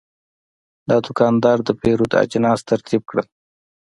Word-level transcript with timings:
دا 0.89 0.97
دوکاندار 1.05 1.57
د 1.67 1.69
پیرود 1.81 2.11
اجناس 2.23 2.59
ترتیب 2.69 3.01
کړل. 3.09 3.27